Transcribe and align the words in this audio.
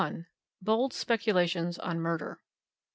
Bold 0.63 0.93
Speculations 0.93 1.77
on 1.77 1.99
Murder. 1.99 2.39